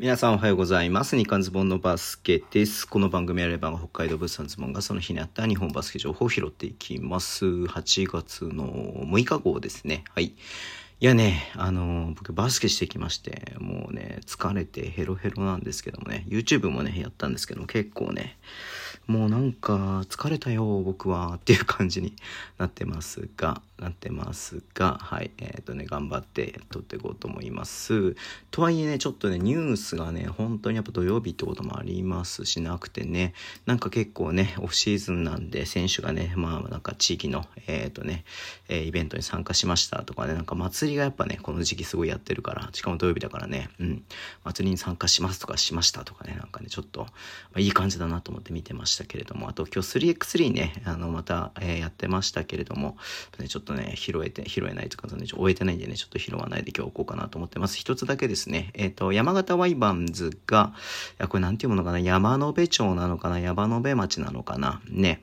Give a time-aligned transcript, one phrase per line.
[0.00, 1.16] 皆さんおはようございます。
[1.16, 2.86] 日刊ズボンのバスケです。
[2.86, 7.44] この番組やれば北海道物産ズボンがその日にあった日本バスケ情報を拾っていきます。
[7.44, 8.68] 8月の
[9.08, 10.04] 6日号ですね。
[10.14, 10.26] はい。
[10.26, 10.34] い
[11.00, 18.38] やね、あの僕バスケしてきまして、もうね、疲れてヘロヘロなんですけどもね、YouTube もね、やったんですけども、結構ね、
[19.08, 22.14] もうなんか疲れたよ僕は っていう感じに
[22.58, 28.16] なってますがなってますがはいえっ、ー、とね頑張って撮っていこうと思います。
[28.50, 33.32] とはいえねちょっとねニュースがね本当にやっぱ土曜日ってこともありますしなくてね
[33.64, 38.24] なんか結構ねオフシーズンなんで選手がねまあなんか地域のえっ、ー、とね、
[38.68, 44.04] え、イベントに参加しましたとかねなんか祭りがやっぱねこの時期すごいやってるからしかも土曜日だからねうん
[44.44, 47.08] 祭りに参加しますとかしましたとかねなんかねちょっと、ま
[47.54, 48.97] あ、いい感じだなと思って見てました。
[48.98, 52.96] したけれども、あと今日 3x3 ね、あの、また、えー、やってましたけれども、
[53.38, 57.76] ね、ちょっとね、拾えて、拾えないとか、ね、終えてないんでね、ちょっと拾わないで今日置こうかなと思ってます。
[57.76, 60.72] 一つだけですね、えっ、ー、と、山形ワイバンズが、
[61.12, 65.22] いや、これなんていうものかな、山辺町なのかな、山辺町なのかな、ね、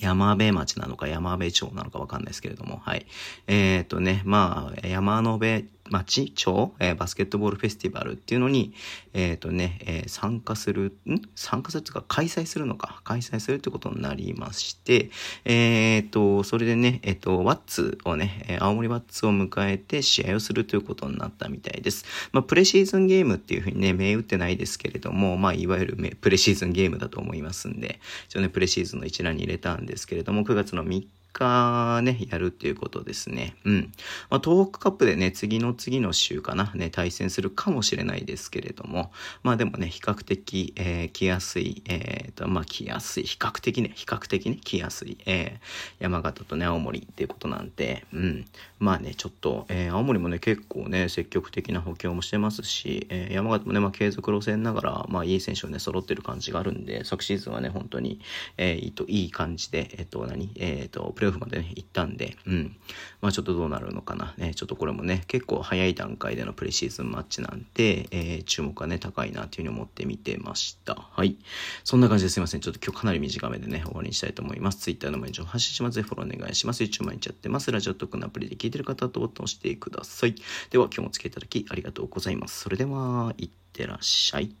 [0.00, 3.06] 山辺町なのか山辺町なのかわかんないですけれども、はい。
[3.48, 8.72] えっ、ー、とね、まあ、山辺町町、えー、バスケットボールフェスティバルっていうのに、
[9.12, 11.20] えっ、ー、とね、えー、参加する、ん？
[11.34, 15.10] 参加するっていうか開催するのか、開催するってことになりまして、
[15.44, 22.04] えっ、と、それでね、えっ、と、ワッツをね、青森ワッツを迎えて試合をするということになったみたいです。
[22.32, 33.56] まあ、プレシーズンゲームっていうふうにね、銘打ってないですけれども、まあ、いわゆるプレシーズンゲームだと思いますんで、一応ね、プレシーズンの一覧に入れたんですけれども、9月の3日日ね、やるっていうことですね。
[33.64, 33.92] うん。
[34.28, 48.44] まあ、東北カップでね、次の次の週かな、ね、対戦するかもしれないですけれども、まあでもね、比較的、えー、来やすい、えー、と、まあ来やすい、比較的ね、比較的ね、来やすい、えー、山形とね、青森っていうことなんで、うん。
[48.78, 58.20] まあね、ちょっと、えー、青森もね、結構ね、積極的な補強もしてますし、えー、山形もね、まあ継続路線ながら、まあいい選手をね、揃ってる感じがあるんで、昨シーズンはね、本当に、
[58.56, 60.50] えー、いいと、いい感じで、えっ、ー、と、何？
[60.56, 62.76] えっ、ー、と、プレーオフまでね、行ったんで、うん。
[63.20, 64.32] まあちょっとどうなるのかな。
[64.38, 70.94] ね、ちょっとこれもね、結構早い段階でのプレシーズンマッチなんで、えー、注目がね、高いなっていうふうに思って見てました。
[70.94, 71.36] はい。
[71.84, 72.60] そんな感じですいません。
[72.62, 74.78] ちょっと今日かなり短めでね、終わりにしたいと思います。
[74.78, 75.96] Twitter の毎日を発信します。
[75.96, 76.82] ぜひフォローお願いします。
[76.82, 77.70] YouTube 毎日やってます。
[77.70, 80.34] ラジオトークのアプリで聞いてる方とボタンを押してください。
[80.70, 82.60] では、今日もお付き合いいただきありがとうございます。
[82.60, 84.59] それでは、いってらっしゃい。